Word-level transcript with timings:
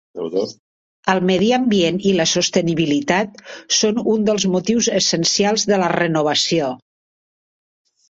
El 1.13 1.19
medi 1.29 1.49
ambient 1.57 1.99
i 2.13 2.15
la 2.21 2.27
sostenibilitat 2.31 3.39
són 3.83 4.03
un 4.17 4.27
dels 4.31 4.49
motius 4.57 4.91
essencials 5.05 5.71
de 5.75 5.83
la 5.87 5.95
renovació. 5.99 6.77